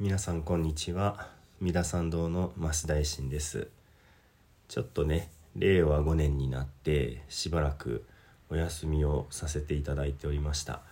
[0.00, 1.26] 皆さんこんにちは。
[1.60, 3.66] 三田参道の増大臣です。
[4.68, 8.04] ちょっとね令和5年になってしばらく
[8.48, 10.82] お休みをさせていただいておりました。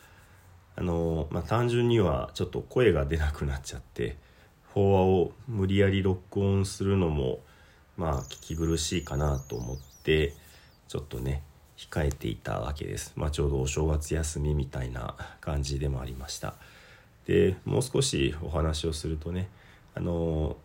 [0.74, 4.16] あのまあ単純にはちょっと声が出なくなっちゃって
[4.74, 7.38] 法話を無理やり録音するのも
[7.96, 10.34] まあ聞き苦しいかなと思って
[10.88, 11.44] ちょっとね
[11.76, 16.56] 控えていたわけです、まあ、ちょうどお正月休みみたいな感じでもありました。
[17.26, 19.48] でもう少しお話をするとね
[19.94, 20.56] あの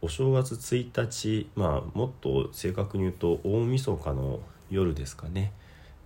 [0.00, 5.52] お正月1日まあもっと正確に言うと大晦日の夜ですかね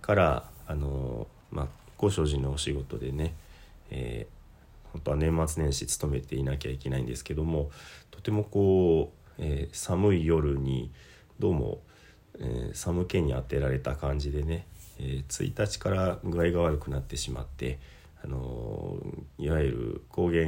[0.01, 3.33] からあのまあ高尚寺のお仕事でね、
[3.89, 7.71] えー、本当は年末年始勤めていなきゃいけないんですけども
[8.11, 10.91] とてもこう、えー、寒い夜に
[11.39, 11.79] どうも、
[12.39, 14.67] えー、寒気に当てられた感じでね、
[14.99, 17.79] え1日から具合が悪くなってしまって
[18.23, 18.97] あの
[19.37, 20.47] いわゆる抗原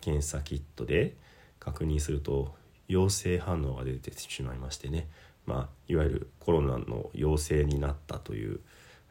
[0.00, 1.16] 検査キットで
[1.58, 2.54] 確認すると
[2.88, 5.08] 陽性反応が出てしまいましてね、
[5.46, 8.60] まあ、いわゆるコロナの陽性になったという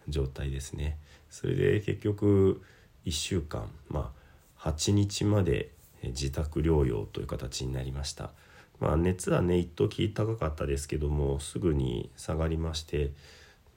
[0.07, 0.97] 状態ですね。
[1.29, 2.61] それで結局
[3.05, 4.11] 1週間、ま
[4.59, 5.71] あ、8日まで
[6.03, 8.31] 自宅療養という形になりました。
[8.79, 13.11] まあ、熱はね一時高かったですけどもすぐに下がりまして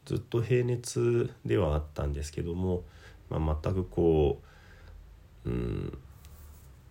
[0.06, 2.84] ずっと平熱ではあったんですけども、
[3.38, 4.40] まあ、全くこ
[5.46, 5.98] う、うん、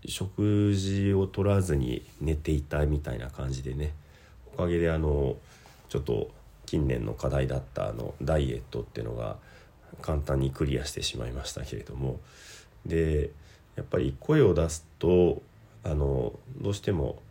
[0.05, 3.93] 食事を取らずに寝ていたみたいな感じでね
[4.53, 5.35] おかげであの
[5.89, 6.29] ちょっと
[6.65, 9.37] 近年の課題だったあのダイエットっていうのが
[10.01, 12.19] 簡単にクリアしてしまいましたけれども
[12.85, 13.29] で
[13.75, 15.41] やっぱり声を出すと
[15.83, 17.21] あのどうしても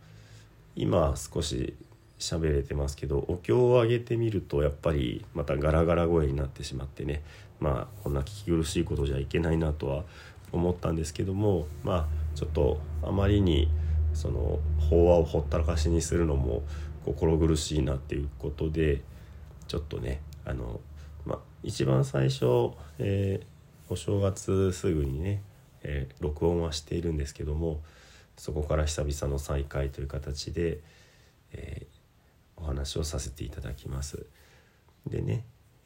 [0.75, 1.75] 今少し
[2.23, 7.23] 喋れてますけどお経を上げてみるとやっぱりまたガラガラ声になってしまってね
[7.59, 10.03] まあこんな聞き苦しいことじゃいけないなとは
[10.51, 13.69] 思ったんですけどもまあちょっとあまりに
[14.13, 16.63] その法話をほったらかしにするのも
[17.05, 19.01] 心苦しいなっていうことで
[19.67, 20.79] ちょっとねあの、
[21.25, 25.41] まあ、一番最初、えー、お正月すぐにね、
[25.83, 27.81] えー、録音はしているんですけども
[28.37, 30.79] そこから久々の再会という形で、
[31.51, 31.92] えー、
[32.63, 34.25] お話をさせていただきます。
[35.05, 35.45] でね、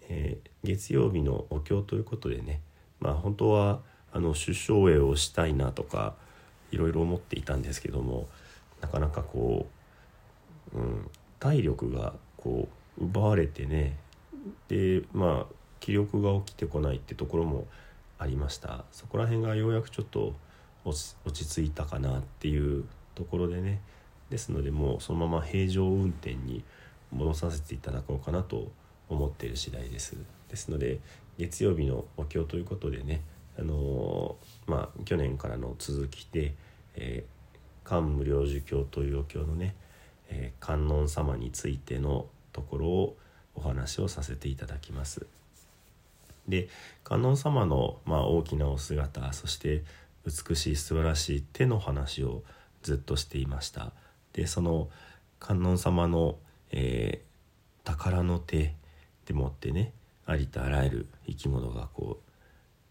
[0.09, 2.61] え月曜日のお経ということでね
[2.99, 3.81] まあ本当は
[4.13, 6.15] あの首相栄をしたいなとか
[6.71, 8.27] いろいろ思っていたんですけども
[8.81, 9.67] なかなかこ
[10.73, 12.67] う、うん、体力がこ
[12.99, 13.97] う奪われてね
[14.67, 17.67] でまあ気力が起きてこないってところも
[18.17, 20.33] ありましたそこら辺がようやくちょっと
[20.85, 23.81] 落ち着いたかなっていうところでね
[24.29, 26.63] ですのでもうそのまま平常運転に
[27.11, 28.71] 戻させていただこうかなと
[29.09, 30.17] 思っている次第です
[30.49, 30.99] ですので
[31.37, 33.21] 月曜日のお経ということでね
[33.59, 34.35] あの
[34.67, 36.53] まあ、去年からの続きで
[36.93, 39.75] 「えー、漢無量寿経」というお経のね、
[40.29, 43.17] えー、観音様についてのところを
[43.55, 45.25] お話をさせていただきます。
[46.47, 46.69] で
[47.03, 49.83] 観音様の、まあ、大きなお姿そして
[50.25, 52.43] 美しい素晴らしい手の話を
[52.83, 53.91] ずっとしていました。
[54.37, 54.87] でその
[55.39, 56.37] 観音様の、
[56.71, 58.75] えー、宝の手
[59.25, 59.93] でもってね
[60.27, 62.31] ありとあらゆる生き物がこう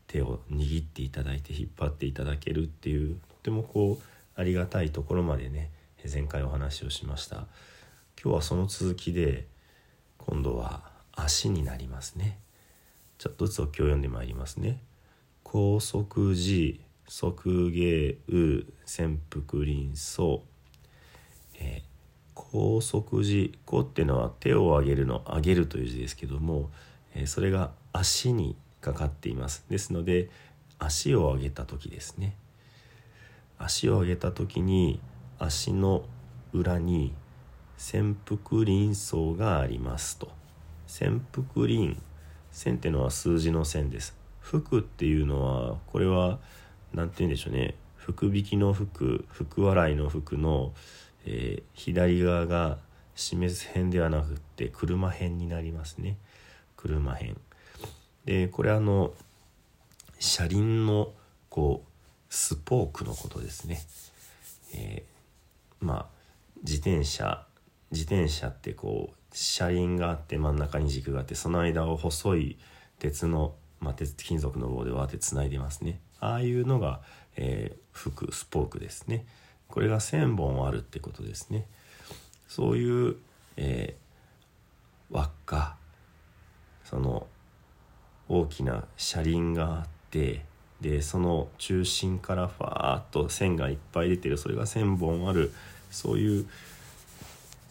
[0.09, 5.71] 手を握っていただいて引っ張っていただけるっていうとてもこうありがたいところまでね
[6.13, 7.47] 前回お話をしました。
[8.23, 9.47] 今日はその続きで
[10.19, 10.83] 今度は
[11.15, 12.39] 足になりますね。
[13.19, 14.83] ちょっとずつお経を読んでまいりますね。
[15.43, 16.79] 高速寺
[17.09, 20.43] 側芸雨潜伏林層、
[21.59, 21.83] えー、
[22.35, 26.71] 高速寺こっていうのは手を上げるの上げるという字ですけども、
[27.15, 29.65] えー、それが足にかかっています。
[29.69, 30.31] ですので
[30.79, 32.37] 足を上げた時ですね。
[33.59, 35.01] 足を上げた時に
[35.39, 36.05] 足の
[36.53, 37.15] 裏に
[37.77, 40.31] 潜伏輪層がありますと。
[40.87, 42.01] 潜伏輪
[42.51, 44.17] 線っていうのは数字の線です。
[44.41, 46.39] 服っていうのはこれは
[46.95, 47.75] 何て言うんでしょうね。
[47.97, 50.73] 福引きの服福笑いの服の、
[51.27, 52.79] えー、左側が
[53.15, 56.17] 示す辺ではなくって車辺になりますね。
[56.77, 57.35] 車辺。
[58.25, 59.13] でこれあの
[60.19, 61.13] 車輪の
[61.49, 63.81] こうスポークのことですね。
[64.75, 66.07] えー、まあ
[66.63, 67.47] 自転車
[67.91, 72.59] 自転車ってこう車輪があって真ん中に軸があってその間を細い
[72.99, 76.01] 鉄の、まあ、鉄金属の棒で割ってつないでますね。
[76.19, 77.03] ああいうのが、
[77.37, 79.27] えー、服スポークですね。
[79.69, 81.67] これが1,000本あるってことですね
[82.49, 83.17] そういう、
[83.57, 85.77] えー、輪っか
[86.85, 87.27] その
[88.29, 90.45] 大きな車輪があって
[90.81, 95.53] でその中心からファーッと線がいっぱい出てるそれが1,000本ある
[95.91, 96.47] そういう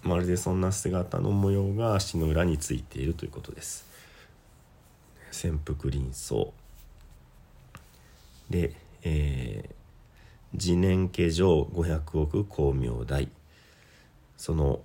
[0.04, 3.86] まるでそんな姿の模様が足の裏についているということです。
[5.32, 6.48] 潜伏輪相
[8.50, 8.72] で、
[9.04, 9.75] えー、
[10.56, 13.30] 自年家上500億光明台
[14.38, 14.82] その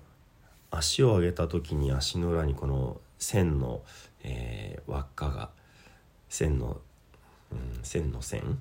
[0.70, 3.82] 足を上げた時に足の裏にこの線の、
[4.22, 5.50] えー、輪っかが
[6.28, 6.80] 線の、
[7.52, 8.58] うん、線の線？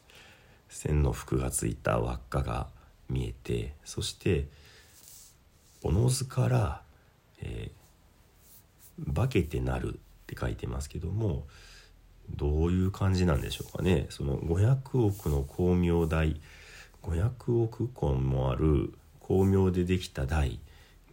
[0.68, 2.68] 線の服がついた輪っかが
[3.08, 4.46] 見えてそして
[5.82, 6.82] おのずから、
[7.40, 11.46] えー、化けてなるって書いてますけども
[12.30, 14.06] どういう感じなんでしょうかね。
[14.10, 16.40] その500億の光明台
[17.02, 20.58] 500億根もある光明でできた台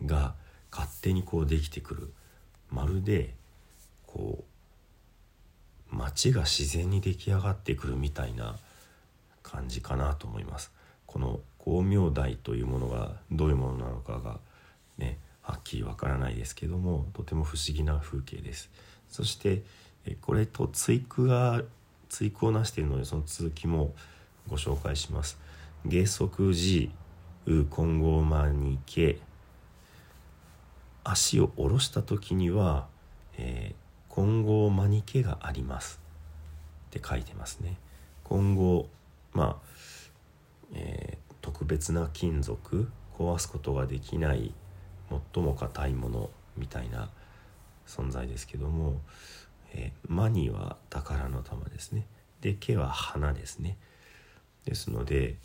[0.05, 0.35] が
[0.71, 2.13] 勝手にこうできてくる。
[2.69, 3.33] まるで
[4.05, 4.43] こ
[5.91, 8.57] う街が自然に出来上がってくるみたいな
[9.43, 10.71] 感じかなと思います。
[11.05, 14.39] この光明台というものがどういうものなのかが
[14.97, 18.69] ねはっきりわからないですけどもとても不思議な風景です。
[19.09, 19.63] そして
[20.21, 21.63] これと対句が
[22.15, 23.93] 対句をなしているのでその続きも
[24.47, 25.37] ご紹介します。
[25.85, 26.91] 下足寺
[27.47, 29.19] う混合マニケ。
[31.03, 32.87] 足を下ろした時には、
[33.37, 35.99] えー、混合マニケがあります。
[36.87, 37.77] って書いてますね。
[38.23, 38.87] 混合
[39.33, 39.67] まあ、
[40.73, 44.53] えー、特別な金属壊すことができない
[45.33, 47.09] 最も硬いものみたいな
[47.85, 48.99] 存在ですけども、
[49.75, 52.05] えー、マニは宝の玉ですね。
[52.41, 53.77] で毛は花ですね。
[54.65, 55.35] ですので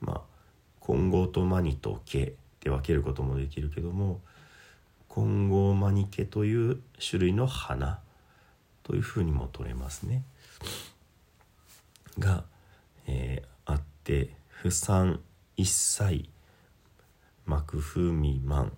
[0.00, 0.20] まあ
[0.80, 4.20] 混合とマニと毛で分けることもできるけども
[5.08, 7.98] 混合マニ毛という種類の花
[8.82, 10.22] というふうにも取れますね。
[12.18, 12.44] が、
[13.06, 15.20] えー、あって不産
[15.56, 16.28] 一切
[17.44, 18.72] 幕風未満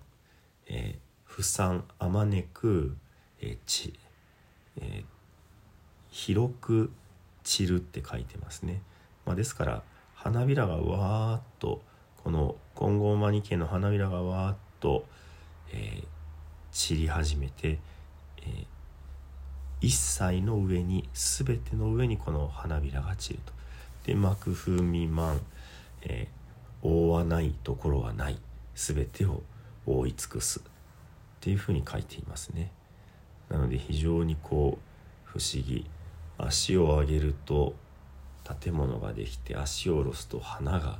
[0.68, 2.96] えー、不産あまねく、
[3.40, 3.94] えー、ち、
[4.80, 5.04] えー、
[6.10, 6.90] 広く
[7.44, 8.82] 散るって書いてますね、
[9.24, 9.82] まあ、ですから
[10.14, 11.82] 花びらがわーっと
[12.24, 15.06] この金剛マニケの花びらがわーっと、
[15.72, 16.06] えー、
[16.72, 17.78] 散り始めて、
[18.38, 18.66] えー、
[19.80, 23.52] 一切の上に全ての上にこの花びらが散ると。
[24.04, 25.40] で幕風未満、
[26.02, 28.38] えー、覆わないところはない
[28.74, 29.42] 全てを
[29.84, 30.62] 覆い尽くすっ
[31.40, 32.70] ていうふうに書いていますね。
[33.48, 35.86] なので非常にこう不思議。
[36.38, 37.74] 足を上げると
[38.60, 40.98] 建物ができて足を下ろすと花が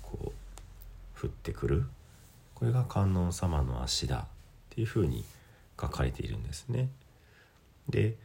[0.00, 1.84] こう降ってくる。
[2.54, 4.16] これが観音様の足だ。
[4.16, 4.24] っ
[4.70, 5.24] ていうふうに
[5.78, 6.88] 書かれているんですね。
[7.88, 8.16] で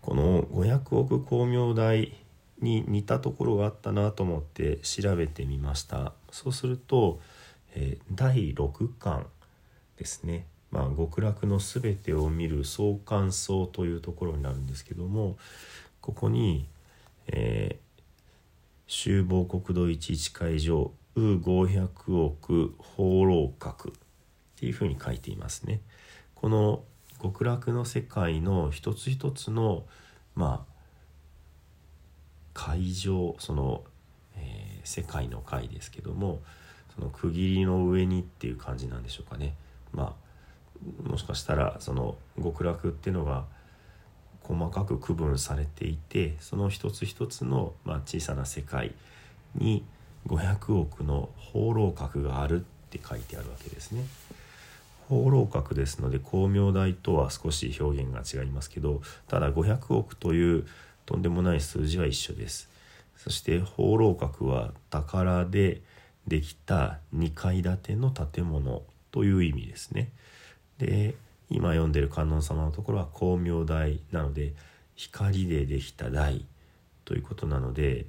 [0.00, 2.16] この500億光明台
[2.60, 6.14] に似たところがあったなと思って調べてみました。
[6.30, 7.20] そうすると
[7.74, 9.26] えー、第6巻
[9.98, 15.36] ですね、まあ、極楽の全てを見る相関層というところになるんですけども
[16.00, 16.66] ここに、
[17.28, 18.02] えー、
[18.88, 23.92] 修防国土一一会場う500億放浪閣っ
[24.56, 25.80] ていうふうに書いていますね。
[26.34, 26.82] この
[27.22, 29.84] 極楽の世界の一つ一つの
[30.34, 30.74] まあ
[32.52, 33.84] 会場その、
[34.34, 36.40] えー、世界の会ですけども
[36.96, 39.54] その区切りの上にっていう感じなんでしょうかね。
[39.92, 40.23] まあ
[41.02, 43.44] もしかしたらその極楽っていうのが
[44.42, 48.92] 細かく区分されていてその一つ一つの、まあ、小さな世界
[49.54, 49.84] に
[50.26, 54.04] 500億の放浪閣があるって書いてあるわけですね。
[55.08, 60.66] 放浪閣ですので光明台とは少し表現が違いますけどただ500億という
[61.04, 62.70] とんでもない数字は一緒です。
[63.16, 65.82] そして放浪閣は宝で
[66.26, 70.10] できた2階建ての建物という意味ですね。
[70.78, 71.14] で
[71.50, 74.52] 今読んでる観音様のところは光明台なので
[74.96, 76.44] 光でできた台
[77.04, 78.06] ということなので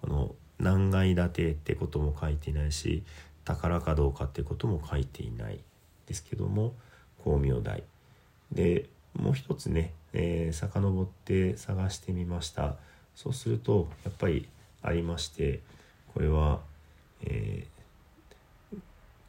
[0.00, 3.02] この何階建てってことも書いていないし
[3.44, 5.58] 宝かどうかってことも書いていない
[6.06, 6.74] ですけども
[7.24, 7.82] 光明台。
[8.52, 12.76] でもう一つね、えー、遡って探してみました。
[13.14, 14.48] そうするとやっぱり
[14.82, 15.60] ありまして
[16.14, 16.60] これは
[17.22, 18.78] えー、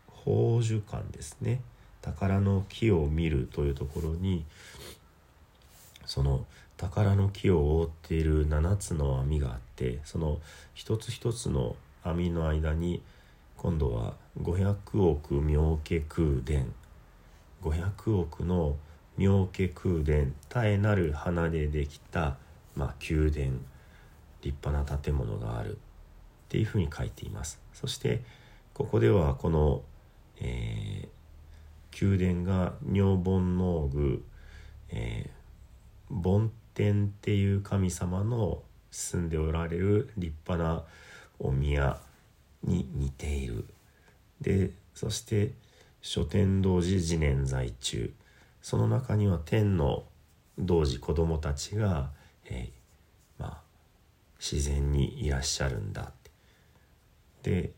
[0.07, 1.61] 宝珠館ですね。
[2.11, 4.45] 宝の木を見るというところに
[6.05, 6.45] その
[6.77, 10.39] 宝の木を覆っている7つの網があってその
[10.73, 13.01] 一つ一つの網の間に
[13.57, 16.67] 今度は500億妙家空殿。
[17.61, 18.77] 500億の
[19.17, 22.37] 妙家空殿絶えなる花でできた
[22.75, 23.59] まあ、宮殿。
[24.41, 25.73] 立派な建物がある。
[25.73, 25.77] っ
[26.47, 27.59] ていうふうに書いています。
[27.73, 28.21] そして
[28.73, 29.81] ここではこの、
[30.39, 31.09] えー、
[32.01, 34.19] 宮殿が女盆の宮、
[34.89, 40.83] えー、梵天っていう神様の住んでおられる立派な
[41.39, 41.99] お宮
[42.63, 43.65] に似ている。
[44.41, 45.53] でそして
[46.01, 48.13] 書天童子自念在中。
[48.61, 50.03] その中には天の
[50.57, 52.11] 童子子供たちが、
[52.45, 53.61] えー、まあ、
[54.39, 56.31] 自然にいらっしゃるんだって。
[57.43, 57.71] で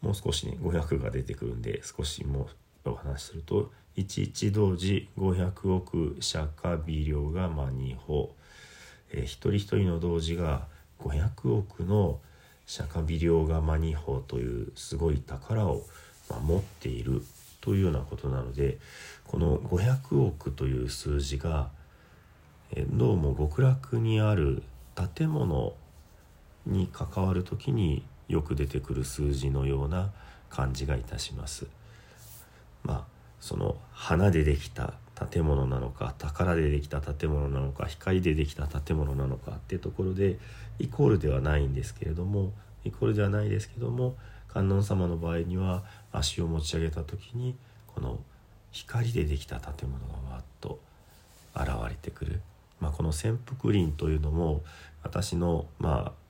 [0.00, 2.46] もう少しね500が出てくるんで少しもう
[2.84, 8.34] お話しすると一一同時500億釈迦微量がま二歩、
[9.12, 10.66] えー、一人一人の童子が
[11.00, 12.20] 500億の
[12.66, 15.82] 釈迦微量がマニホというすごい宝を、
[16.28, 17.24] ま持っている
[17.60, 18.78] というようなことなので
[19.26, 21.70] この500億という数字が
[22.72, 24.62] えどうも極楽にある
[25.16, 25.72] 建物
[26.66, 30.12] に関わる時によく出てくる数字のような
[30.48, 31.66] 感じがいたします。
[32.84, 33.04] まあ
[33.40, 34.94] その花でできた
[35.30, 40.38] 建物なのか宝でできた建物なのか光でできた建物なのかっていうところで
[40.78, 42.52] イコールではないんですけれども
[42.84, 44.16] イコールではないですけども
[44.48, 47.54] 観音様の場合には足を持ち上げた時に
[47.86, 48.18] この
[48.72, 50.78] 光でできた建物がわっと
[51.54, 52.40] 現れてくる、
[52.80, 54.62] まあ、この潜伏林というのも
[55.02, 56.20] 私のまあ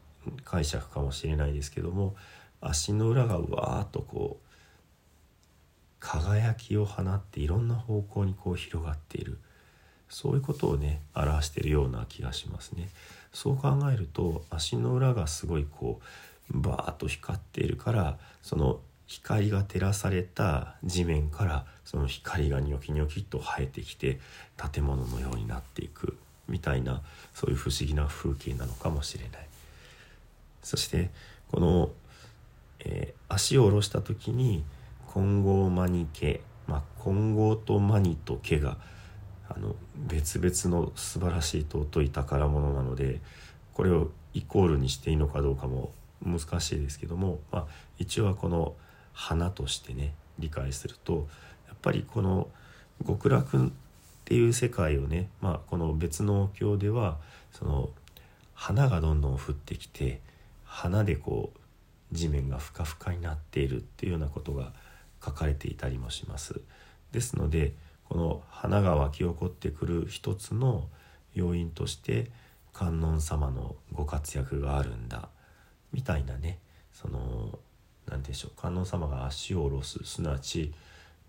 [0.44, 2.14] 解釈かもしれないですけども
[2.60, 4.49] 足の裏がわーっとこう
[6.00, 9.38] 輝きを放っていろんな方向にこう広がっている
[10.08, 12.88] そういうことをね表しているような気がしますね。
[13.32, 16.00] そう考えると足の裏がすごいこ
[16.52, 24.18] うバーッと光っているからその光が照らされた地面からその光がニョキニョキと生えてきて
[24.72, 26.16] 建物のようになっていく
[26.48, 27.02] みたいな
[27.34, 29.46] そういう不思議な風景なのかもしれない
[30.62, 31.10] そして
[31.50, 31.90] この、
[32.80, 34.64] えー、足を下ろした時に
[35.12, 38.76] 金剛マニ毛、まあ、金剛とマニと毛が
[39.48, 43.20] あの別々の素晴らしい尊い宝物なので
[43.74, 45.92] これをイコールにしていいのかどうかも
[46.24, 47.66] 難しいですけども、まあ、
[47.98, 48.74] 一応はこの
[49.12, 51.28] 「花としてね理解すると
[51.68, 52.48] やっぱりこの
[53.06, 53.70] 極楽っ
[54.24, 57.18] ていう世界をね、まあ、この別のお経では
[57.52, 57.90] その
[58.54, 60.20] 花がどんどん降ってきて
[60.64, 64.72] 花でこう地面がふかふかになっているっていうようなことが
[65.24, 66.60] 書かれていたりもします。
[67.12, 67.74] ですので
[68.04, 70.88] この花が湧き起こってくる一つの
[71.34, 72.30] 要因として
[72.72, 75.28] 観音様のご活躍があるんだ
[75.92, 76.58] みたいなね
[76.92, 77.58] その
[78.08, 80.72] 何でしょう観音様が足を下ろすすなわち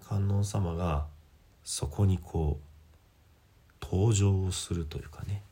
[0.07, 1.05] 観音様が
[1.63, 5.43] そこにこう登場をするというかね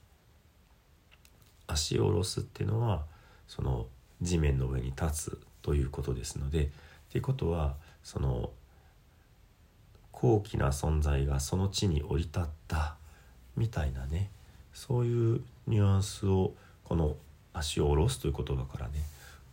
[1.67, 3.03] 足を下ろすっていうのは
[3.47, 3.87] その
[4.21, 6.71] 地面の上に立つということですので
[7.09, 8.51] っていうことはその
[10.11, 12.95] 高貴な存在がその地に降り立った
[13.57, 14.29] みたいなね
[14.73, 17.15] そういうニュアンスをこの
[17.53, 18.93] 足を下ろすという言葉からね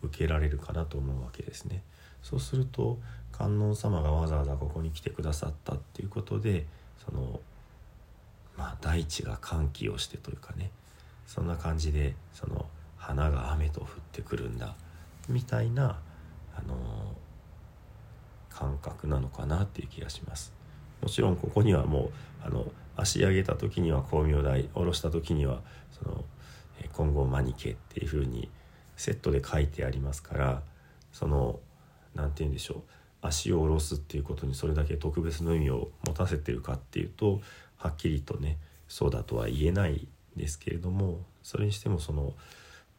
[0.03, 1.83] 受けられるかなと思うわけですね。
[2.23, 2.99] そうすると
[3.33, 6.67] 観音様がわざわざここに来てくださったっていうことで
[7.05, 7.41] その
[8.57, 10.71] まあ大地が歓喜をしてというかね
[11.27, 14.75] そんな感じでその花が雨と降ってくるんだ
[15.29, 15.99] みたいな
[16.57, 17.06] あの
[18.57, 20.55] 感覚なのかなっていう気がします。
[21.03, 22.11] もちろんここにはもう
[22.43, 25.61] あの足上げた時には光明台下ろした時には
[25.93, 26.25] その
[26.95, 28.49] 金剛マニケっていうふうに
[28.97, 30.63] セットで書いてありますから
[31.13, 31.61] その
[32.15, 32.83] 何て言うんでしょう
[33.21, 37.41] 足を下ろすっていうことにそれだけ特別の意味を持たせてるかっていうと
[37.77, 38.59] はっきりとね
[38.89, 42.33] そうだとは言えないですけれどもそれにしてもその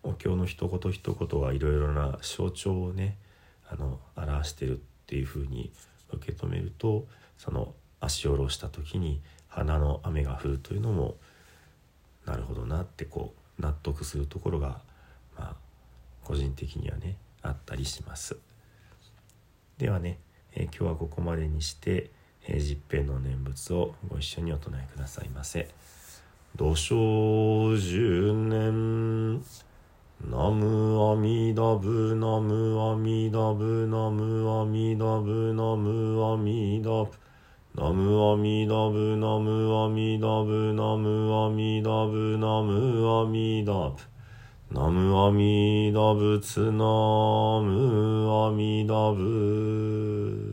[0.03, 3.17] お経の一言一言がいろいろな象徴をね
[3.69, 5.71] あの表してるっていうふうに
[6.11, 11.15] 受け止めるとその足下ろした時に花の雨が降るというのも
[12.25, 14.81] なるほどなってこう納得するところが
[15.37, 15.55] まあ
[16.25, 18.35] 個人的にはねあったりします。
[19.77, 20.19] ではね、
[20.53, 22.11] えー、今日はここまでにして、
[22.45, 25.69] えー、十遍の念仏をご一緒にお唱えくださいませ。
[26.55, 29.41] 土生十年
[30.25, 37.11] ナムアミダブナムアミダブナムアミダブナムアミダブ
[37.75, 43.95] ナムアミダブナムアミダブナムアミダブナムアミダブ
[44.71, 50.46] ナムアミダ仏ナムアミダ仏